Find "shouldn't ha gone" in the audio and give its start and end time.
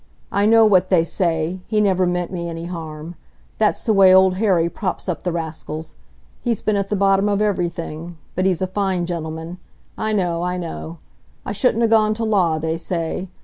11.51-12.15